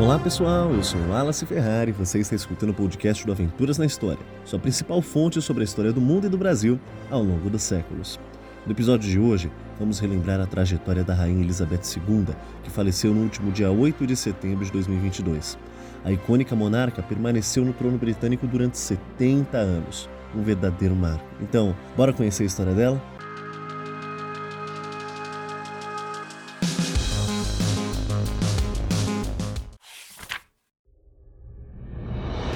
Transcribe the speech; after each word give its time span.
Olá 0.00 0.18
pessoal, 0.18 0.72
eu 0.72 0.82
sou 0.82 0.98
Wallace 1.10 1.44
Ferrari 1.44 1.90
e 1.90 1.92
você 1.92 2.20
está 2.20 2.34
escutando 2.34 2.70
o 2.70 2.74
podcast 2.74 3.24
do 3.26 3.32
Aventuras 3.32 3.76
na 3.76 3.84
História, 3.84 4.18
sua 4.46 4.58
principal 4.58 5.02
fonte 5.02 5.42
sobre 5.42 5.62
a 5.62 5.64
história 5.64 5.92
do 5.92 6.00
mundo 6.00 6.26
e 6.26 6.30
do 6.30 6.38
Brasil 6.38 6.80
ao 7.10 7.22
longo 7.22 7.50
dos 7.50 7.62
séculos. 7.62 8.18
No 8.64 8.72
episódio 8.72 9.10
de 9.10 9.18
hoje, 9.18 9.52
vamos 9.78 9.98
relembrar 9.98 10.40
a 10.40 10.46
trajetória 10.46 11.04
da 11.04 11.12
Rainha 11.12 11.44
Elizabeth 11.44 11.82
II, 11.94 12.34
que 12.62 12.70
faleceu 12.70 13.12
no 13.12 13.20
último 13.20 13.52
dia 13.52 13.70
8 13.70 14.06
de 14.06 14.16
setembro 14.16 14.64
de 14.64 14.72
2022. 14.72 15.58
A 16.02 16.10
icônica 16.10 16.56
monarca 16.56 17.02
permaneceu 17.02 17.62
no 17.62 17.74
trono 17.74 17.98
britânico 17.98 18.46
durante 18.46 18.78
70 18.78 19.58
anos, 19.58 20.08
um 20.34 20.42
verdadeiro 20.42 20.96
marco. 20.96 21.26
Então, 21.42 21.76
bora 21.94 22.14
conhecer 22.14 22.44
a 22.44 22.46
história 22.46 22.72
dela? 22.72 22.98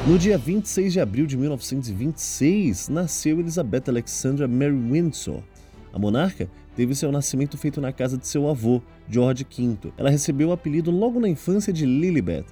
No 0.07 0.19
dia 0.19 0.37
26 0.37 0.93
de 0.93 1.01
abril 1.01 1.25
de 1.25 1.35
1926, 1.35 2.91
nasceu 2.91 3.41
Elizabeth 3.41 3.85
Alexandra 3.89 4.47
Mary 4.47 4.75
Windsor. 4.75 5.41
A 5.95 5.99
monarca 5.99 6.47
teve 6.77 6.95
seu 6.95 7.11
nascimento 7.11 7.57
feito 7.57 7.81
na 7.81 7.91
casa 7.91 8.19
de 8.19 8.29
seu 8.29 8.47
avô, 8.47 8.83
George 9.09 9.47
V. 9.51 9.91
Ela 9.97 10.11
recebeu 10.11 10.51
o 10.51 10.53
apelido 10.53 10.91
logo 10.91 11.19
na 11.19 11.27
infância 11.27 11.73
de 11.73 11.87
Lilibet. 11.87 12.45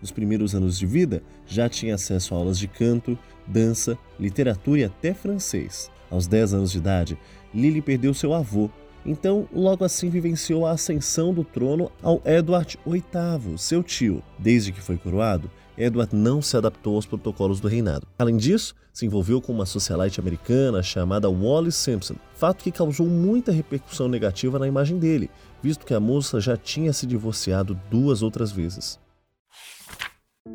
Nos 0.00 0.12
primeiros 0.12 0.54
anos 0.54 0.78
de 0.78 0.86
vida, 0.86 1.20
já 1.48 1.68
tinha 1.68 1.96
acesso 1.96 2.32
a 2.32 2.38
aulas 2.38 2.56
de 2.56 2.68
canto, 2.68 3.18
dança, 3.44 3.98
literatura 4.16 4.80
e 4.82 4.84
até 4.84 5.12
francês. 5.12 5.90
Aos 6.08 6.28
10 6.28 6.54
anos 6.54 6.70
de 6.70 6.78
idade, 6.78 7.18
Lily 7.52 7.82
perdeu 7.82 8.14
seu 8.14 8.32
avô, 8.32 8.70
então, 9.04 9.48
logo 9.52 9.82
assim 9.84 10.10
vivenciou 10.10 10.66
a 10.66 10.72
ascensão 10.72 11.32
do 11.32 11.42
trono 11.42 11.90
ao 12.02 12.20
Edward 12.24 12.78
VIII, 12.86 13.56
seu 13.56 13.82
tio. 13.82 14.22
Desde 14.38 14.72
que 14.72 14.80
foi 14.80 14.98
coroado, 14.98 15.50
Edward 15.80 16.14
não 16.14 16.42
se 16.42 16.58
adaptou 16.58 16.96
aos 16.96 17.06
protocolos 17.06 17.58
do 17.58 17.66
reinado. 17.66 18.06
Além 18.18 18.36
disso, 18.36 18.74
se 18.92 19.06
envolveu 19.06 19.40
com 19.40 19.50
uma 19.50 19.64
socialite 19.64 20.20
americana 20.20 20.82
chamada 20.82 21.30
Wallis 21.30 21.74
Simpson, 21.74 22.16
fato 22.34 22.62
que 22.62 22.70
causou 22.70 23.06
muita 23.06 23.50
repercussão 23.50 24.06
negativa 24.06 24.58
na 24.58 24.68
imagem 24.68 24.98
dele, 24.98 25.30
visto 25.62 25.86
que 25.86 25.94
a 25.94 26.00
moça 26.00 26.38
já 26.38 26.54
tinha 26.54 26.92
se 26.92 27.06
divorciado 27.06 27.80
duas 27.90 28.22
outras 28.22 28.52
vezes. 28.52 29.00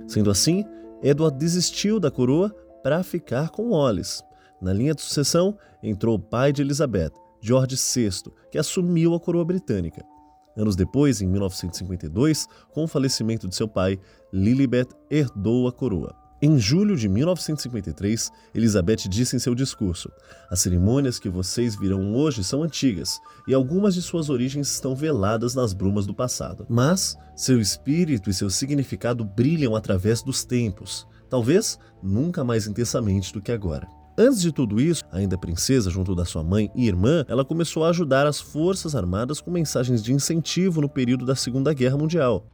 Sendo 0.07 0.29
assim, 0.29 0.63
Edward 1.01 1.37
desistiu 1.39 1.99
da 1.99 2.11
coroa 2.11 2.49
para 2.83 3.01
ficar 3.01 3.49
com 3.49 3.71
Wallis. 3.71 4.23
Na 4.61 4.71
linha 4.71 4.93
de 4.93 5.01
sucessão 5.01 5.57
entrou 5.81 6.17
o 6.17 6.19
pai 6.19 6.53
de 6.53 6.61
Elizabeth, 6.61 7.11
George 7.41 7.75
VI, 7.75 8.31
que 8.51 8.59
assumiu 8.59 9.15
a 9.15 9.19
coroa 9.19 9.43
britânica. 9.43 10.05
Anos 10.55 10.75
depois, 10.75 11.21
em 11.21 11.27
1952, 11.27 12.47
com 12.71 12.83
o 12.83 12.87
falecimento 12.87 13.47
de 13.47 13.55
seu 13.55 13.67
pai, 13.67 13.99
Lilibet 14.31 14.89
herdou 15.09 15.67
a 15.67 15.71
coroa. 15.71 16.15
Em 16.41 16.59
julho 16.59 16.97
de 16.97 17.07
1953, 17.07 18.31
Elizabeth 18.53 19.07
disse 19.09 19.35
em 19.35 19.39
seu 19.39 19.55
discurso: 19.55 20.11
As 20.49 20.59
cerimônias 20.59 21.17
que 21.17 21.29
vocês 21.29 21.75
virão 21.75 22.13
hoje 22.13 22.43
são 22.43 22.61
antigas 22.61 23.19
e 23.47 23.53
algumas 23.53 23.95
de 23.95 24.01
suas 24.01 24.29
origens 24.29 24.69
estão 24.69 24.95
veladas 24.95 25.55
nas 25.55 25.73
brumas 25.73 26.05
do 26.05 26.13
passado. 26.13 26.65
Mas 26.69 27.17
seu 27.35 27.59
espírito 27.59 28.29
e 28.29 28.33
seu 28.33 28.49
significado 28.49 29.23
brilham 29.23 29.75
através 29.75 30.21
dos 30.21 30.43
tempos, 30.43 31.07
talvez 31.29 31.79
nunca 32.03 32.43
mais 32.43 32.67
intensamente 32.67 33.31
do 33.33 33.41
que 33.41 33.51
agora. 33.51 33.87
Antes 34.17 34.41
de 34.41 34.49
tudo 34.49 34.79
isso, 34.79 35.03
ainda 35.11 35.37
princesa 35.37 35.89
junto 35.89 36.15
da 36.15 36.23
sua 36.23 36.41
mãe 36.41 36.71
e 36.73 36.87
irmã, 36.87 37.25
ela 37.27 37.43
começou 37.43 37.83
a 37.83 37.89
ajudar 37.89 38.25
as 38.25 38.39
forças 38.39 38.95
armadas 38.95 39.41
com 39.41 39.51
mensagens 39.51 40.01
de 40.01 40.13
incentivo 40.13 40.79
no 40.79 40.87
período 40.87 41.25
da 41.25 41.35
Segunda 41.35 41.73
Guerra 41.73 41.97
Mundial. 41.97 42.45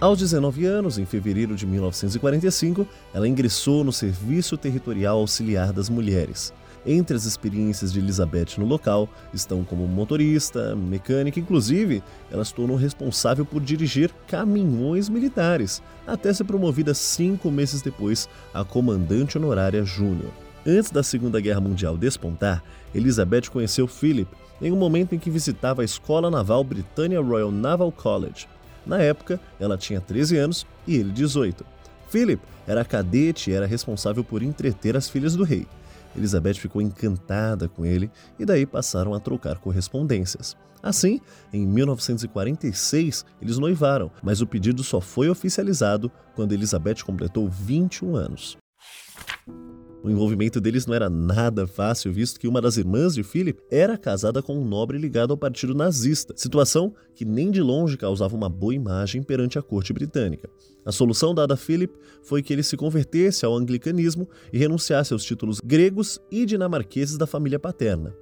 Aos 0.00 0.18
19 0.18 0.66
anos, 0.66 0.98
em 0.98 1.04
fevereiro 1.04 1.54
de 1.54 1.64
1945, 1.64 2.84
ela 3.14 3.28
ingressou 3.28 3.84
no 3.84 3.92
Serviço 3.92 4.56
Territorial 4.56 5.18
Auxiliar 5.18 5.72
das 5.72 5.88
Mulheres. 5.88 6.52
Entre 6.84 7.16
as 7.16 7.24
experiências 7.24 7.92
de 7.92 8.00
Elizabeth 8.00 8.58
no 8.58 8.64
local 8.64 9.08
estão 9.32 9.62
como 9.62 9.86
motorista, 9.86 10.74
mecânica, 10.74 11.38
inclusive, 11.38 12.02
ela 12.32 12.44
se 12.44 12.52
tornou 12.52 12.76
responsável 12.76 13.44
por 13.44 13.62
dirigir 13.62 14.12
caminhões 14.26 15.08
militares, 15.08 15.80
até 16.04 16.32
ser 16.32 16.44
promovida 16.44 16.94
cinco 16.94 17.48
meses 17.48 17.80
depois 17.80 18.28
a 18.52 18.64
comandante 18.64 19.38
honorária 19.38 19.84
júnior. 19.84 20.32
Antes 20.66 20.90
da 20.90 21.02
Segunda 21.02 21.40
Guerra 21.40 21.60
Mundial 21.60 21.96
despontar, 21.96 22.62
Elizabeth 22.94 23.48
conheceu 23.50 23.86
Philip 23.86 24.30
em 24.60 24.72
um 24.72 24.76
momento 24.76 25.14
em 25.14 25.18
que 25.18 25.30
visitava 25.30 25.82
a 25.82 25.84
Escola 25.84 26.30
Naval 26.30 26.64
Britannia 26.64 27.20
Royal 27.20 27.50
Naval 27.50 27.92
College. 27.92 28.48
Na 28.84 28.98
época, 28.98 29.40
ela 29.60 29.78
tinha 29.78 30.00
13 30.00 30.36
anos 30.36 30.66
e 30.86 30.96
ele 30.96 31.12
18. 31.12 31.64
Philip 32.08 32.42
era 32.66 32.84
cadete 32.84 33.50
e 33.50 33.54
era 33.54 33.66
responsável 33.66 34.24
por 34.24 34.42
entreter 34.42 34.96
as 34.96 35.08
filhas 35.08 35.36
do 35.36 35.44
rei. 35.44 35.66
Elizabeth 36.16 36.54
ficou 36.54 36.82
encantada 36.82 37.68
com 37.68 37.84
ele 37.84 38.10
e 38.38 38.44
daí 38.44 38.66
passaram 38.66 39.14
a 39.14 39.20
trocar 39.20 39.58
correspondências. 39.58 40.56
Assim, 40.82 41.20
em 41.52 41.66
1946, 41.66 43.24
eles 43.42 43.58
noivaram, 43.58 44.10
mas 44.22 44.40
o 44.40 44.46
pedido 44.46 44.82
só 44.82 45.00
foi 45.00 45.28
oficializado 45.28 46.10
quando 46.34 46.52
Elizabeth 46.52 47.04
completou 47.04 47.48
21 47.48 48.16
anos. 48.16 48.56
O 50.02 50.08
envolvimento 50.08 50.60
deles 50.60 50.86
não 50.86 50.94
era 50.94 51.10
nada 51.10 51.66
fácil, 51.66 52.12
visto 52.12 52.38
que 52.38 52.46
uma 52.46 52.60
das 52.60 52.76
irmãs 52.76 53.14
de 53.14 53.24
Philip 53.24 53.60
era 53.68 53.98
casada 53.98 54.40
com 54.40 54.56
um 54.56 54.64
nobre 54.64 54.96
ligado 54.96 55.32
ao 55.32 55.36
partido 55.36 55.74
nazista, 55.74 56.32
situação 56.36 56.94
que 57.16 57.24
nem 57.24 57.50
de 57.50 57.60
longe 57.60 57.96
causava 57.96 58.36
uma 58.36 58.48
boa 58.48 58.74
imagem 58.74 59.22
perante 59.24 59.58
a 59.58 59.62
corte 59.62 59.92
britânica. 59.92 60.48
A 60.84 60.92
solução 60.92 61.34
dada 61.34 61.54
a 61.54 61.56
Philip 61.56 61.92
foi 62.22 62.42
que 62.42 62.52
ele 62.52 62.62
se 62.62 62.76
convertesse 62.76 63.44
ao 63.44 63.56
anglicanismo 63.56 64.28
e 64.52 64.58
renunciasse 64.58 65.12
aos 65.12 65.24
títulos 65.24 65.60
gregos 65.60 66.20
e 66.30 66.46
dinamarqueses 66.46 67.18
da 67.18 67.26
família 67.26 67.58
paterna. 67.58 68.14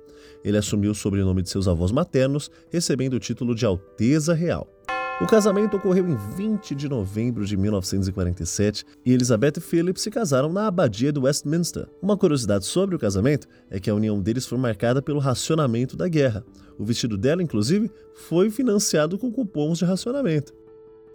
Ele 0.42 0.56
assumiu 0.56 0.92
o 0.92 0.94
sobrenome 0.94 1.42
de 1.42 1.50
seus 1.50 1.68
avós 1.68 1.92
maternos, 1.92 2.50
recebendo 2.70 3.14
o 3.14 3.20
título 3.20 3.54
de 3.54 3.66
Alteza 3.66 4.32
Real. 4.32 4.75
O 5.18 5.26
casamento 5.26 5.78
ocorreu 5.78 6.06
em 6.06 6.14
20 6.14 6.74
de 6.74 6.90
novembro 6.90 7.46
de 7.46 7.56
1947 7.56 8.84
e 9.02 9.14
Elizabeth 9.14 9.54
e 9.56 9.60
Philip 9.60 9.98
se 9.98 10.10
casaram 10.10 10.52
na 10.52 10.66
abadia 10.66 11.10
de 11.10 11.18
Westminster. 11.18 11.88
Uma 12.02 12.18
curiosidade 12.18 12.66
sobre 12.66 12.94
o 12.94 12.98
casamento 12.98 13.48
é 13.70 13.80
que 13.80 13.88
a 13.88 13.94
união 13.94 14.20
deles 14.20 14.44
foi 14.44 14.58
marcada 14.58 15.00
pelo 15.00 15.18
racionamento 15.18 15.96
da 15.96 16.06
guerra. 16.06 16.44
O 16.78 16.84
vestido 16.84 17.16
dela, 17.16 17.42
inclusive, 17.42 17.90
foi 18.14 18.50
financiado 18.50 19.16
com 19.16 19.32
cupons 19.32 19.78
de 19.78 19.86
racionamento. 19.86 20.52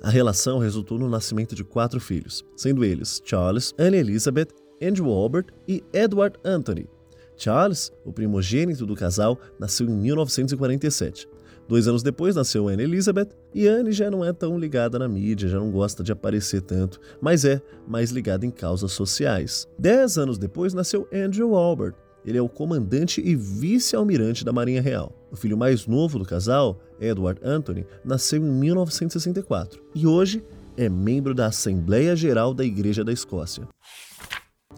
A 0.02 0.10
relação 0.10 0.58
resultou 0.58 0.98
no 0.98 1.08
nascimento 1.08 1.54
de 1.54 1.64
quatro 1.64 2.00
filhos, 2.00 2.44
sendo 2.56 2.84
eles 2.84 3.22
Charles, 3.24 3.72
Anne 3.78 3.98
Elizabeth, 3.98 4.48
Andrew 4.82 5.12
Albert 5.12 5.46
e 5.68 5.84
Edward 5.94 6.40
Anthony. 6.44 6.90
Charles, 7.38 7.92
o 8.04 8.12
primogênito 8.12 8.84
do 8.84 8.96
casal, 8.96 9.40
nasceu 9.60 9.88
em 9.88 9.94
1947. 9.94 11.28
Dois 11.72 11.88
anos 11.88 12.04
depois 12.04 12.36
nasceu 12.36 12.68
Anne 12.68 12.84
Elizabeth, 12.84 13.30
e 13.56 13.66
Anne 13.66 13.94
já 13.94 14.12
não 14.12 14.26
é 14.26 14.34
tão 14.34 14.60
ligada 14.60 15.00
na 15.00 15.08
mídia, 15.08 15.48
já 15.48 15.58
não 15.58 15.72
gosta 15.72 16.04
de 16.04 16.12
aparecer 16.12 16.62
tanto, 16.62 17.00
mas 17.22 17.46
é 17.46 17.62
mais 17.88 18.12
ligada 18.12 18.46
em 18.46 18.52
causas 18.52 18.92
sociais. 18.92 19.66
Dez 19.80 20.18
anos 20.18 20.38
depois 20.38 20.74
nasceu 20.74 21.08
Andrew 21.14 21.56
Albert. 21.56 21.94
Ele 22.26 22.38
é 22.38 22.42
o 22.42 22.50
comandante 22.50 23.22
e 23.22 23.38
vice-almirante 23.38 24.44
da 24.44 24.52
Marinha 24.52 24.82
Real. 24.82 25.16
O 25.32 25.38
filho 25.38 25.58
mais 25.58 25.88
novo 25.88 26.20
do 26.20 26.26
casal, 26.26 26.78
Edward 27.00 27.40
Anthony, 27.42 27.88
nasceu 28.04 28.46
em 28.46 28.52
1964 28.52 29.82
e 29.96 30.06
hoje 30.06 30.44
é 30.76 30.90
membro 30.90 31.34
da 31.34 31.46
Assembleia 31.46 32.18
Geral 32.18 32.54
da 32.54 32.66
Igreja 32.66 33.02
da 33.02 33.14
Escócia. 33.14 33.66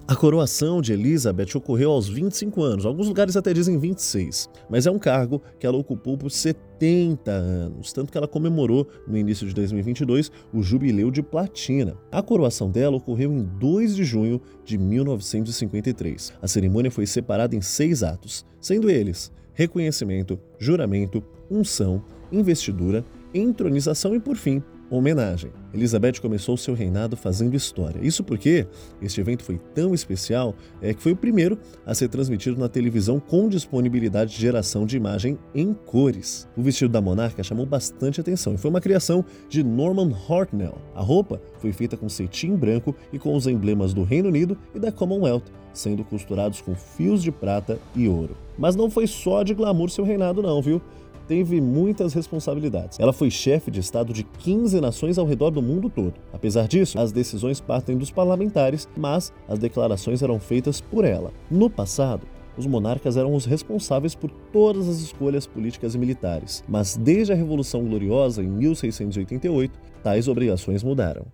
A 0.06 0.16
coroação 0.18 0.82
de 0.82 0.92
Elizabeth 0.92 1.56
ocorreu 1.56 1.92
aos 1.92 2.10
25 2.10 2.62
anos, 2.62 2.86
alguns 2.86 3.08
lugares 3.08 3.38
até 3.38 3.54
dizem 3.54 3.78
26, 3.78 4.50
mas 4.70 4.86
é 4.86 4.92
um 4.92 5.00
cargo 5.00 5.42
que 5.58 5.66
ela 5.66 5.78
ocupou 5.78 6.18
por 6.18 6.30
70 6.30 7.32
anos, 7.32 7.94
tanto 7.94 8.12
que 8.12 8.18
ela 8.18 8.28
comemorou 8.28 8.86
no 9.08 9.18
início 9.18 9.48
de 9.48 9.54
2022 9.54 10.30
o 10.54 10.62
jubileu 10.62 11.10
de 11.10 11.24
platina. 11.24 11.96
A 12.12 12.22
coroação 12.22 12.70
dela 12.70 12.98
ocorreu 12.98 13.32
em 13.32 13.44
2 13.44 13.96
de 13.96 14.04
junho 14.04 14.42
de 14.66 14.78
1953. 14.78 16.34
A 16.42 16.48
cerimônia 16.50 16.92
foi 16.92 17.06
separada 17.06 17.56
em 17.56 17.62
seis 17.62 18.04
atos, 18.04 18.46
sendo 18.60 18.90
eles 18.90 19.32
reconhecimento, 19.54 20.38
juramento, 20.60 21.24
unção, 21.50 22.04
investidura, 22.32 23.06
entronização 23.34 24.14
e, 24.16 24.20
por 24.20 24.36
fim, 24.36 24.62
homenagem. 24.98 25.52
Elizabeth 25.74 26.22
começou 26.22 26.56
seu 26.56 26.76
reinado 26.76 27.18
fazendo 27.18 27.56
história. 27.56 28.00
Isso 28.06 28.24
porque 28.24 28.68
este 29.02 29.20
evento 29.20 29.44
foi 29.44 29.60
tão 29.74 29.94
especial 29.94 30.56
é 30.82 30.94
que 30.94 31.02
foi 31.02 31.14
o 31.14 31.16
primeiro 31.16 31.58
a 31.86 31.96
ser 31.96 32.10
transmitido 32.10 32.60
na 32.60 32.70
televisão 32.70 33.20
com 33.20 33.50
disponibilidade 33.50 34.36
de 34.36 34.40
geração 34.42 34.86
de 34.86 34.96
imagem 34.96 35.38
em 35.56 35.74
cores. 35.74 36.48
O 36.56 36.62
vestido 36.62 36.92
da 36.92 37.02
monarca 37.02 37.42
chamou 37.42 37.66
bastante 37.66 38.22
atenção 38.22 38.54
e 38.54 38.58
foi 38.58 38.70
uma 38.70 38.82
criação 38.82 39.26
de 39.50 39.64
Norman 39.64 40.14
Hartnell. 40.30 40.78
A 40.94 41.02
roupa 41.02 41.42
foi 41.58 41.72
feita 41.72 41.98
com 41.98 42.08
cetim 42.08 42.56
branco 42.56 42.96
e 43.12 43.18
com 43.18 43.36
os 43.36 43.48
emblemas 43.48 43.94
do 43.94 44.04
Reino 44.04 44.30
Unido 44.30 44.56
e 44.76 44.80
da 44.80 44.92
Commonwealth, 44.92 45.46
sendo 45.74 46.04
costurados 46.04 46.62
com 46.62 46.76
fios 46.76 47.24
de 47.24 47.32
prata 47.32 47.80
e 47.96 48.08
ouro. 48.08 48.38
Mas 48.58 48.76
não 48.76 48.92
foi 48.92 49.08
só 49.08 49.42
de 49.42 49.56
glamour 49.56 49.90
seu 49.90 50.06
reinado 50.06 50.44
não, 50.44 50.62
viu? 50.62 50.80
Teve 51.28 51.60
muitas 51.62 52.14
responsabilidades. 52.14 53.00
Ela 53.00 53.14
foi 53.14 53.30
chefe 53.30 53.72
de 53.72 53.80
Estado 53.80 54.14
de 54.14 54.24
15 54.24 54.80
nações 54.80 55.18
ao 55.18 55.26
redor 55.26 55.52
do 55.52 55.62
mundo 55.62 55.90
todo. 55.90 56.14
Apesar 56.32 56.68
disso, 56.68 57.00
as 57.00 57.12
decisões 57.12 57.60
partem 57.60 57.98
dos 57.98 58.12
parlamentares, 58.12 58.88
mas 58.98 59.32
as 59.48 59.60
declarações 59.60 60.22
eram 60.22 60.40
feitas 60.40 60.82
por 60.82 61.06
ela. 61.06 61.32
No 61.50 61.70
passado, 61.70 62.28
os 62.58 62.68
monarcas 62.68 63.18
eram 63.18 63.34
os 63.34 63.46
responsáveis 63.46 64.14
por 64.14 64.30
todas 64.52 64.88
as 64.88 65.00
escolhas 65.00 65.48
políticas 65.48 65.96
e 65.96 65.98
militares, 65.98 66.64
mas 66.68 66.96
desde 66.96 67.34
a 67.34 67.36
Revolução 67.36 67.84
Gloriosa, 67.84 68.44
em 68.44 68.48
1688, 68.48 69.80
tais 70.04 70.28
obrigações 70.28 70.84
mudaram. 70.84 71.26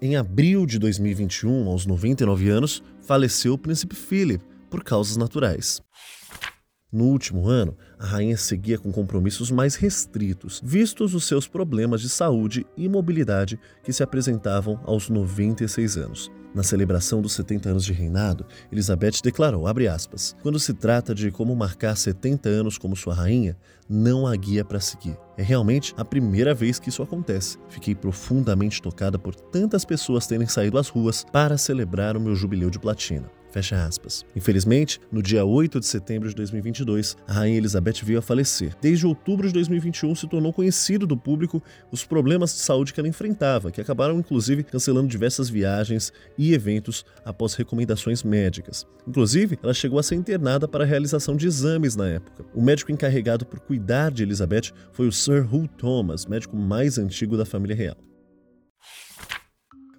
Em 0.00 0.16
abril 0.16 0.66
de 0.66 0.78
2021, 0.78 1.68
aos 1.68 1.86
99 1.86 2.48
anos, 2.48 2.82
faleceu 3.00 3.54
o 3.54 3.58
príncipe 3.58 3.94
Philip 3.94 4.44
por 4.68 4.82
causas 4.82 5.16
naturais. 5.16 5.80
No 6.92 7.04
último 7.04 7.48
ano, 7.48 7.74
a 7.98 8.04
rainha 8.04 8.36
seguia 8.36 8.78
com 8.78 8.92
compromissos 8.92 9.50
mais 9.50 9.76
restritos, 9.76 10.60
vistos 10.62 11.14
os 11.14 11.24
seus 11.24 11.48
problemas 11.48 12.02
de 12.02 12.10
saúde 12.10 12.66
e 12.76 12.86
mobilidade 12.86 13.58
que 13.82 13.94
se 13.94 14.02
apresentavam 14.02 14.78
aos 14.84 15.08
96 15.08 15.96
anos. 15.96 16.30
Na 16.54 16.62
celebração 16.62 17.22
dos 17.22 17.32
70 17.32 17.70
anos 17.70 17.84
de 17.86 17.94
reinado, 17.94 18.44
Elizabeth 18.70 19.22
declarou, 19.24 19.64
aspas, 19.66 20.36
quando 20.42 20.60
se 20.60 20.74
trata 20.74 21.14
de 21.14 21.30
como 21.30 21.56
marcar 21.56 21.96
70 21.96 22.46
anos 22.50 22.76
como 22.76 22.94
sua 22.94 23.14
rainha, 23.14 23.56
não 23.88 24.26
há 24.26 24.36
guia 24.36 24.62
para 24.62 24.78
seguir. 24.78 25.16
É 25.38 25.42
realmente 25.42 25.94
a 25.96 26.04
primeira 26.04 26.52
vez 26.52 26.78
que 26.78 26.90
isso 26.90 27.02
acontece. 27.02 27.56
Fiquei 27.70 27.94
profundamente 27.94 28.82
tocada 28.82 29.18
por 29.18 29.34
tantas 29.34 29.82
pessoas 29.82 30.26
terem 30.26 30.46
saído 30.46 30.76
às 30.76 30.88
ruas 30.88 31.24
para 31.32 31.56
celebrar 31.56 32.18
o 32.18 32.20
meu 32.20 32.34
jubileu 32.34 32.68
de 32.68 32.78
platina. 32.78 33.30
Fecha 33.52 33.84
aspas. 33.84 34.24
Infelizmente, 34.34 34.98
no 35.12 35.22
dia 35.22 35.44
8 35.44 35.78
de 35.78 35.84
setembro 35.84 36.26
de 36.26 36.34
2022, 36.34 37.18
a 37.28 37.34
Rainha 37.34 37.58
Elizabeth 37.58 38.02
veio 38.02 38.18
a 38.18 38.22
falecer. 38.22 38.74
Desde 38.80 39.06
outubro 39.06 39.46
de 39.46 39.52
2021 39.52 40.14
se 40.14 40.26
tornou 40.26 40.54
conhecido 40.54 41.06
do 41.06 41.18
público 41.18 41.62
os 41.90 42.02
problemas 42.02 42.54
de 42.54 42.60
saúde 42.60 42.94
que 42.94 42.98
ela 42.98 43.08
enfrentava, 43.08 43.70
que 43.70 43.80
acabaram 43.80 44.18
inclusive 44.18 44.62
cancelando 44.62 45.06
diversas 45.06 45.50
viagens 45.50 46.10
e 46.38 46.54
eventos 46.54 47.04
após 47.26 47.52
recomendações 47.52 48.22
médicas. 48.22 48.86
Inclusive, 49.06 49.58
ela 49.62 49.74
chegou 49.74 49.98
a 49.98 50.02
ser 50.02 50.14
internada 50.14 50.66
para 50.66 50.84
a 50.84 50.86
realização 50.86 51.36
de 51.36 51.46
exames 51.46 51.94
na 51.94 52.08
época. 52.08 52.46
O 52.54 52.62
médico 52.62 52.90
encarregado 52.90 53.44
por 53.44 53.60
cuidar 53.60 54.10
de 54.10 54.22
Elizabeth 54.22 54.72
foi 54.92 55.06
o 55.06 55.12
Sir 55.12 55.46
Hugh 55.54 55.68
Thomas, 55.76 56.24
médico 56.24 56.56
mais 56.56 56.96
antigo 56.96 57.36
da 57.36 57.44
família 57.44 57.76
real. 57.76 58.11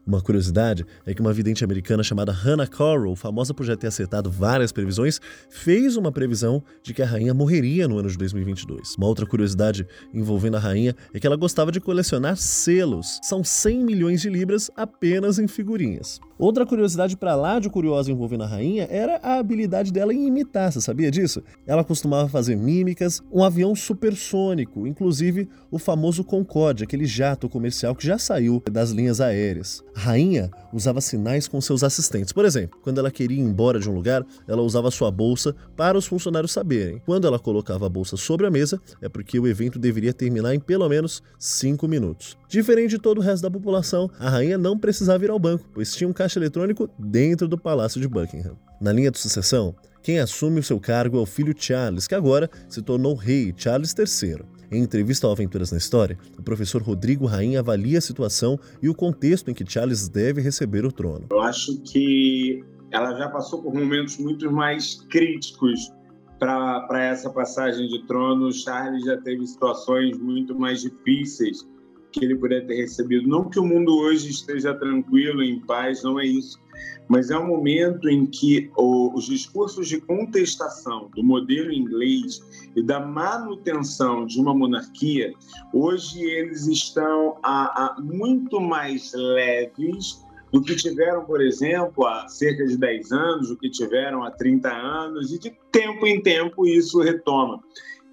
Uma 0.05 0.21
curiosidade 0.21 0.85
é 1.05 1.13
que 1.13 1.21
uma 1.21 1.31
vidente 1.31 1.63
americana 1.63 2.03
chamada 2.03 2.29
Hannah 2.29 2.67
Corral, 2.67 3.15
famosa 3.15 3.53
por 3.53 3.65
já 3.65 3.77
ter 3.77 3.87
acertado 3.87 4.29
várias 4.29 4.69
previsões, 4.69 5.21
fez 5.49 5.95
uma 5.95 6.11
previsão 6.11 6.61
de 6.81 6.93
que 6.93 7.01
a 7.01 7.05
rainha 7.05 7.33
morreria 7.33 7.87
no 7.87 7.97
ano 7.97 8.09
de 8.09 8.17
2022. 8.17 8.95
Uma 8.97 9.07
outra 9.07 9.25
curiosidade 9.25 9.87
envolvendo 10.13 10.57
a 10.57 10.59
rainha 10.59 10.93
é 11.13 11.19
que 11.21 11.25
ela 11.25 11.37
gostava 11.37 11.71
de 11.71 11.79
colecionar 11.79 12.35
selos. 12.35 13.17
São 13.23 13.45
100 13.45 13.85
milhões 13.85 14.21
de 14.21 14.29
libras 14.29 14.69
apenas 14.75 15.39
em 15.39 15.47
figurinhas. 15.47 16.19
Outra 16.37 16.65
curiosidade 16.65 17.15
para 17.15 17.35
lá 17.35 17.59
de 17.59 17.69
curiosa 17.69 18.11
envolvendo 18.11 18.43
a 18.43 18.47
rainha 18.47 18.87
era 18.89 19.19
a 19.21 19.35
habilidade 19.35 19.91
dela 19.91 20.13
em 20.13 20.27
imitar, 20.27 20.71
você 20.71 20.81
sabia 20.81 21.11
disso? 21.11 21.43
Ela 21.65 21.83
costumava 21.83 22.27
fazer 22.27 22.55
mímicas, 22.55 23.21
um 23.31 23.43
avião 23.43 23.75
supersônico, 23.75 24.87
inclusive 24.87 25.47
o 25.69 25.77
famoso 25.77 26.23
Concorde, 26.23 26.83
aquele 26.83 27.05
jato 27.05 27.47
comercial 27.47 27.95
que 27.95 28.05
já 28.05 28.17
saiu 28.17 28.61
das 28.71 28.89
linhas 28.89 29.21
aéreas. 29.21 29.83
A 29.95 29.99
rainha 29.99 30.49
usava 30.73 31.01
sinais 31.01 31.47
com 31.47 31.61
seus 31.61 31.83
assistentes. 31.83 32.33
Por 32.33 32.45
exemplo, 32.45 32.79
quando 32.81 32.97
ela 32.97 33.11
queria 33.11 33.37
ir 33.37 33.41
embora 33.41 33.79
de 33.79 33.89
um 33.89 33.93
lugar, 33.93 34.25
ela 34.47 34.61
usava 34.63 34.89
sua 34.89 35.11
bolsa 35.11 35.55
para 35.77 35.97
os 35.97 36.07
funcionários 36.07 36.51
saberem. 36.51 37.01
Quando 37.05 37.27
ela 37.27 37.37
colocava 37.37 37.85
a 37.85 37.89
bolsa 37.89 38.17
sobre 38.17 38.47
a 38.47 38.51
mesa, 38.51 38.81
é 39.01 39.07
porque 39.07 39.39
o 39.39 39.47
evento 39.47 39.77
deveria 39.77 40.13
terminar 40.13 40.55
em 40.55 40.59
pelo 40.59 40.89
menos 40.89 41.21
5 41.37 41.87
minutos. 41.87 42.37
Diferente 42.49 42.91
de 42.91 42.99
todo 42.99 43.17
o 43.19 43.21
resto 43.21 43.43
da 43.43 43.51
população, 43.51 44.09
a 44.19 44.29
rainha 44.29 44.57
não 44.57 44.77
precisava 44.77 45.23
ir 45.23 45.29
ao 45.29 45.39
banco, 45.39 45.65
pois 45.73 45.93
tinha 45.93 46.07
um 46.07 46.13
caixa 46.23 46.39
eletrônico 46.39 46.89
dentro 46.97 47.49
do 47.49 47.57
palácio 47.57 47.99
de 47.99 48.07
Buckingham. 48.07 48.57
Na 48.79 48.93
linha 48.93 49.11
de 49.11 49.19
sucessão, 49.19 49.75
quem 50.01 50.19
assume 50.19 50.61
o 50.61 50.63
seu 50.63 50.79
cargo 50.79 51.17
é 51.17 51.19
o 51.19 51.25
filho 51.25 51.53
Charles, 51.57 52.07
que 52.07 52.15
agora 52.15 52.49
se 52.69 52.81
tornou 52.81 53.13
rei 53.13 53.53
Charles 53.57 53.93
III. 53.93 54.45
Em 54.71 54.81
entrevista 54.81 55.27
ao 55.27 55.33
Aventuras 55.33 55.73
na 55.73 55.77
História, 55.77 56.17
o 56.39 56.41
professor 56.41 56.81
Rodrigo 56.81 57.25
Rainha 57.25 57.59
avalia 57.59 57.97
a 57.97 58.01
situação 58.01 58.57
e 58.81 58.87
o 58.87 58.95
contexto 58.95 59.51
em 59.51 59.53
que 59.53 59.69
Charles 59.69 60.07
deve 60.07 60.41
receber 60.41 60.85
o 60.85 60.91
trono. 60.93 61.27
Eu 61.29 61.41
acho 61.41 61.77
que 61.81 62.63
ela 62.89 63.17
já 63.17 63.27
passou 63.27 63.61
por 63.61 63.73
momentos 63.73 64.17
muito 64.17 64.49
mais 64.49 64.95
críticos 65.09 65.91
para 66.39 67.03
essa 67.03 67.29
passagem 67.29 67.85
de 67.89 68.07
trono. 68.07 68.49
Charles 68.53 69.03
já 69.03 69.17
teve 69.17 69.45
situações 69.45 70.17
muito 70.17 70.57
mais 70.57 70.81
difíceis 70.81 71.67
que 72.13 72.23
ele 72.23 72.35
poderia 72.35 72.65
ter 72.65 72.75
recebido. 72.75 73.27
Não 73.27 73.49
que 73.49 73.59
o 73.59 73.65
mundo 73.65 73.97
hoje 73.97 74.29
esteja 74.29 74.73
tranquilo, 74.73 75.43
em 75.43 75.59
paz, 75.59 76.03
não 76.03 76.19
é 76.19 76.25
isso 76.25 76.63
mas 77.07 77.29
é 77.29 77.37
um 77.37 77.47
momento 77.47 78.09
em 78.09 78.25
que 78.25 78.71
os 78.75 79.25
discursos 79.25 79.87
de 79.87 79.99
contestação 80.01 81.09
do 81.15 81.23
modelo 81.23 81.71
inglês 81.71 82.41
e 82.75 82.81
da 82.81 82.99
manutenção 82.99 84.25
de 84.25 84.39
uma 84.39 84.53
monarquia, 84.53 85.33
hoje 85.73 86.23
eles 86.23 86.65
estão 86.67 87.37
a, 87.43 87.85
a 87.85 88.01
muito 88.01 88.59
mais 88.59 89.11
leves 89.13 90.23
do 90.51 90.61
que 90.61 90.75
tiveram, 90.75 91.25
por 91.25 91.41
exemplo, 91.41 92.05
há 92.05 92.27
cerca 92.27 92.65
de 92.65 92.77
10 92.77 93.11
anos, 93.11 93.49
do 93.49 93.57
que 93.57 93.69
tiveram 93.69 94.23
há 94.23 94.29
30 94.29 94.69
anos, 94.69 95.33
e 95.33 95.39
de 95.39 95.51
tempo 95.71 96.05
em 96.05 96.21
tempo 96.21 96.67
isso 96.67 96.99
retoma 96.99 97.59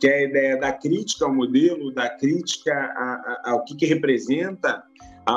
que 0.00 0.08
é 0.08 0.14
a 0.14 0.22
ideia 0.22 0.56
da 0.58 0.72
crítica 0.72 1.26
ao 1.26 1.34
modelo, 1.34 1.92
da 1.92 2.08
crítica 2.08 2.72
a, 2.72 3.40
a, 3.44 3.50
ao 3.50 3.64
que, 3.64 3.76
que 3.76 3.84
representa 3.86 4.82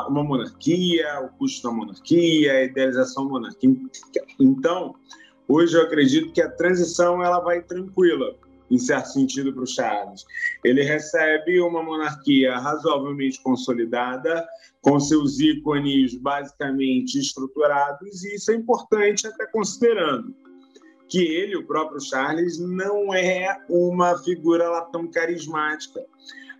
uma 0.08 0.24
monarquia, 0.24 1.20
o 1.22 1.38
custo 1.38 1.68
da 1.68 1.74
monarquia, 1.76 2.54
a 2.54 2.64
idealização 2.64 3.30
monárquica. 3.30 4.26
Então, 4.40 4.96
hoje 5.48 5.76
eu 5.78 5.84
acredito 5.84 6.32
que 6.32 6.42
a 6.42 6.50
transição 6.50 7.22
ela 7.22 7.40
vai 7.42 7.62
tranquila, 7.62 8.36
em 8.72 8.78
certo 8.78 9.08
sentido, 9.08 9.54
para 9.54 9.64
o 9.64 9.68
Charles. 9.68 10.26
Ele 10.64 10.82
recebe 10.82 11.60
uma 11.60 11.84
monarquia 11.84 12.58
razoavelmente 12.58 13.42
consolidada, 13.44 14.48
com 14.82 15.00
seus 15.00 15.40
ícones 15.40 16.16
basicamente 16.16 17.20
estruturados, 17.20 18.24
e 18.24 18.36
isso 18.36 18.52
é 18.52 18.56
importante 18.56 19.28
até 19.28 19.46
considerando 19.48 20.34
que 21.14 21.24
ele, 21.24 21.56
o 21.56 21.64
próprio 21.64 22.02
Charles, 22.02 22.58
não 22.58 23.14
é 23.14 23.56
uma 23.70 24.18
figura 24.18 24.68
lá 24.68 24.82
tão 24.86 25.06
carismática. 25.06 26.04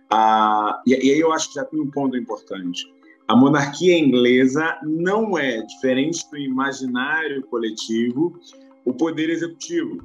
Ah, 0.08 0.80
e, 0.86 0.92
e 0.92 1.10
aí 1.10 1.18
eu 1.18 1.32
acho 1.32 1.48
que 1.48 1.56
já 1.56 1.64
tem 1.64 1.80
um 1.80 1.90
ponto 1.90 2.16
importante. 2.16 2.86
A 3.26 3.34
monarquia 3.34 3.98
inglesa 3.98 4.78
não 4.84 5.36
é, 5.36 5.60
diferente 5.62 6.30
do 6.30 6.38
imaginário 6.38 7.42
coletivo, 7.48 8.38
o 8.84 8.94
poder 8.94 9.28
executivo. 9.28 9.98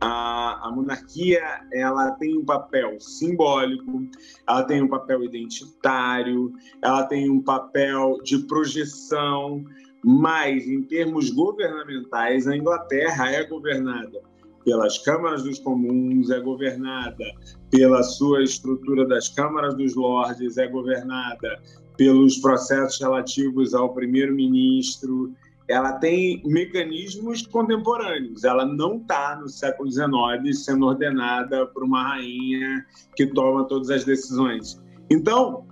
A, 0.00 0.66
a, 0.66 0.72
monarquia 0.72 1.40
ela 1.72 2.10
tem 2.12 2.36
um 2.36 2.44
papel 2.44 2.98
simbólico, 2.98 4.08
ela 4.44 4.64
tem 4.64 4.82
um 4.82 4.88
papel 4.88 5.22
identitário, 5.22 6.52
ela 6.82 7.04
tem 7.04 7.30
um 7.30 7.40
papel 7.40 8.18
de 8.24 8.38
projeção, 8.38 9.64
mas 10.04 10.66
em 10.68 10.82
termos 10.82 11.30
governamentais, 11.30 12.46
a 12.46 12.56
Inglaterra 12.56 13.30
é 13.30 13.42
governada 13.44 14.20
pelas 14.64 14.98
câmaras 14.98 15.42
dos 15.42 15.58
comuns, 15.58 16.30
é 16.30 16.40
governada 16.40 17.24
pela 17.70 18.02
sua 18.02 18.42
estrutura 18.42 19.06
das 19.06 19.28
câmaras 19.28 19.74
dos 19.74 19.94
lordes, 19.94 20.56
é 20.56 20.66
governada 20.66 21.60
pelos 21.96 22.38
processos 22.38 23.00
relativos 23.00 23.74
ao 23.74 23.92
primeiro-ministro. 23.92 25.32
Ela 25.68 25.92
tem 25.94 26.42
mecanismos 26.44 27.46
contemporâneos. 27.46 28.44
Ela 28.44 28.66
não 28.66 28.96
está 28.96 29.36
no 29.36 29.48
século 29.48 29.90
XIX 29.90 30.64
sendo 30.64 30.86
ordenada 30.86 31.66
por 31.66 31.84
uma 31.84 32.02
rainha 32.02 32.84
que 33.16 33.26
toma 33.26 33.66
todas 33.66 33.90
as 33.90 34.04
decisões. 34.04 34.82
Então, 35.10 35.66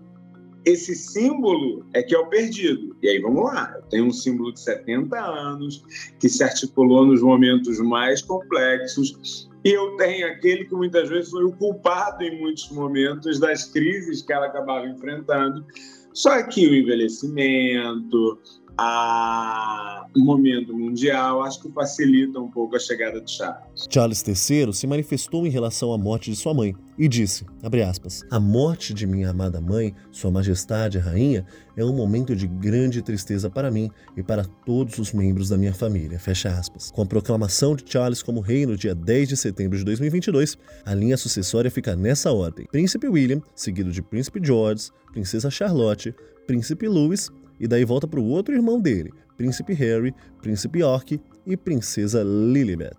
esse 0.64 0.94
símbolo 0.94 1.84
é 1.92 2.02
que 2.02 2.14
é 2.14 2.18
o 2.18 2.26
perdido. 2.26 2.96
E 3.02 3.08
aí 3.08 3.18
vamos 3.20 3.44
lá, 3.44 3.72
eu 3.76 3.82
tenho 3.82 4.06
um 4.06 4.12
símbolo 4.12 4.52
de 4.52 4.60
70 4.60 5.18
anos 5.18 5.84
que 6.18 6.28
se 6.28 6.42
articulou 6.42 7.06
nos 7.06 7.22
momentos 7.22 7.78
mais 7.78 8.22
complexos 8.22 9.48
e 9.64 9.70
eu 9.70 9.96
tenho 9.96 10.26
aquele 10.26 10.64
que 10.64 10.74
muitas 10.74 11.08
vezes 11.08 11.30
foi 11.30 11.44
o 11.44 11.52
culpado 11.52 12.22
em 12.24 12.40
muitos 12.40 12.68
momentos 12.70 13.38
das 13.38 13.64
crises 13.66 14.22
que 14.22 14.32
ela 14.32 14.46
acabava 14.46 14.86
enfrentando. 14.86 15.64
Só 16.12 16.42
que 16.42 16.66
o 16.66 16.74
envelhecimento, 16.74 18.38
a 18.76 20.06
um 20.16 20.24
momento 20.24 20.74
mundial, 20.74 21.42
acho 21.42 21.62
que 21.62 21.70
facilita 21.72 22.38
um 22.38 22.50
pouco 22.50 22.76
a 22.76 22.78
chegada 22.78 23.20
de 23.20 23.30
Charles. 23.30 23.88
Charles 23.88 24.24
III 24.26 24.72
se 24.72 24.86
manifestou 24.86 25.46
em 25.46 25.50
relação 25.50 25.92
à 25.92 25.98
morte 25.98 26.30
de 26.30 26.36
sua 26.36 26.52
mãe 26.52 26.74
e 26.98 27.08
disse, 27.08 27.46
aspas, 27.88 28.22
a 28.30 28.38
morte 28.38 28.92
de 28.92 29.06
minha 29.06 29.30
amada 29.30 29.60
mãe, 29.60 29.94
sua 30.10 30.30
majestade 30.30 30.98
rainha, 30.98 31.46
é 31.76 31.84
um 31.84 31.94
momento 31.94 32.36
de 32.36 32.46
grande 32.46 33.00
tristeza 33.00 33.48
para 33.48 33.70
mim 33.70 33.90
e 34.16 34.22
para 34.22 34.44
todos 34.44 34.98
os 34.98 35.12
membros 35.12 35.48
da 35.48 35.56
minha 35.56 35.72
família, 35.72 36.18
fecha 36.18 36.50
aspas. 36.50 36.90
Com 36.90 37.02
a 37.02 37.06
proclamação 37.06 37.74
de 37.74 37.90
Charles 37.90 38.22
como 38.22 38.40
rei 38.40 38.66
no 38.66 38.76
dia 38.76 38.94
10 38.94 39.30
de 39.30 39.36
setembro 39.36 39.78
de 39.78 39.84
2022, 39.84 40.58
a 40.84 40.94
linha 40.94 41.16
sucessória 41.16 41.70
fica 41.70 41.96
nessa 41.96 42.30
ordem. 42.30 42.66
Príncipe 42.70 43.08
William, 43.08 43.40
seguido 43.54 43.90
de 43.90 44.02
Príncipe 44.02 44.40
George, 44.42 44.90
Princesa 45.12 45.50
Charlotte, 45.50 46.14
Príncipe 46.46 46.88
Louis 46.88 47.30
e 47.62 47.68
daí 47.68 47.84
volta 47.84 48.08
para 48.08 48.18
o 48.18 48.26
outro 48.26 48.52
irmão 48.52 48.80
dele, 48.80 49.12
Príncipe 49.36 49.72
Harry, 49.72 50.12
Príncipe 50.42 50.80
York 50.80 51.20
e 51.46 51.56
Princesa 51.56 52.24
Lilibet. 52.24 52.96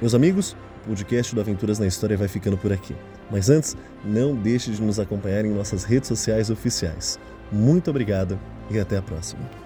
Meus 0.00 0.14
amigos, 0.14 0.56
o 0.84 0.88
podcast 0.88 1.34
do 1.34 1.40
Aventuras 1.40 1.80
na 1.80 1.86
História 1.86 2.16
vai 2.16 2.28
ficando 2.28 2.56
por 2.56 2.72
aqui. 2.72 2.94
Mas 3.30 3.50
antes, 3.50 3.76
não 4.04 4.34
deixe 4.34 4.70
de 4.70 4.80
nos 4.80 5.00
acompanhar 5.00 5.44
em 5.44 5.52
nossas 5.52 5.82
redes 5.82 6.08
sociais 6.08 6.48
oficiais. 6.48 7.18
Muito 7.52 7.90
obrigado 7.90 8.38
e 8.70 8.78
até 8.78 8.96
a 8.96 9.02
próxima. 9.02 9.59